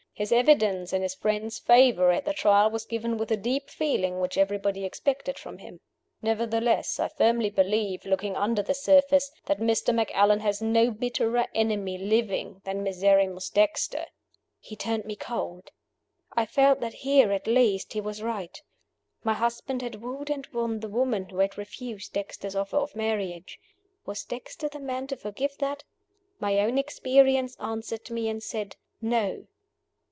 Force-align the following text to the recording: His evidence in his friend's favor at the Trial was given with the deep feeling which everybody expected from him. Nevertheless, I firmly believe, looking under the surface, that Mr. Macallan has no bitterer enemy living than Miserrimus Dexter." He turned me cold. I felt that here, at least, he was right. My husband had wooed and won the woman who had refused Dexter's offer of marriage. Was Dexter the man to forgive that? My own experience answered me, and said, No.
His 0.13 0.31
evidence 0.31 0.93
in 0.93 1.01
his 1.01 1.15
friend's 1.15 1.57
favor 1.57 2.11
at 2.11 2.25
the 2.25 2.33
Trial 2.33 2.69
was 2.69 2.85
given 2.85 3.17
with 3.17 3.29
the 3.29 3.37
deep 3.37 3.71
feeling 3.71 4.19
which 4.19 4.37
everybody 4.37 4.85
expected 4.85 5.39
from 5.39 5.57
him. 5.57 5.79
Nevertheless, 6.21 6.99
I 6.99 7.07
firmly 7.07 7.49
believe, 7.49 8.05
looking 8.05 8.35
under 8.35 8.61
the 8.61 8.75
surface, 8.75 9.31
that 9.47 9.57
Mr. 9.59 9.95
Macallan 9.95 10.41
has 10.41 10.61
no 10.61 10.91
bitterer 10.91 11.47
enemy 11.55 11.97
living 11.97 12.61
than 12.65 12.83
Miserrimus 12.83 13.49
Dexter." 13.49 14.05
He 14.59 14.75
turned 14.75 15.05
me 15.05 15.15
cold. 15.15 15.71
I 16.33 16.45
felt 16.45 16.81
that 16.81 16.93
here, 16.93 17.31
at 17.31 17.47
least, 17.47 17.93
he 17.93 18.01
was 18.01 18.21
right. 18.21 18.61
My 19.23 19.33
husband 19.33 19.81
had 19.81 20.03
wooed 20.03 20.29
and 20.29 20.45
won 20.53 20.81
the 20.81 20.89
woman 20.89 21.29
who 21.29 21.39
had 21.39 21.57
refused 21.57 22.13
Dexter's 22.13 22.55
offer 22.55 22.77
of 22.77 22.95
marriage. 22.95 23.57
Was 24.05 24.23
Dexter 24.23 24.69
the 24.69 24.79
man 24.79 25.07
to 25.07 25.15
forgive 25.15 25.57
that? 25.57 25.83
My 26.39 26.59
own 26.59 26.77
experience 26.77 27.55
answered 27.59 28.07
me, 28.11 28.29
and 28.29 28.43
said, 28.43 28.75
No. 29.01 29.47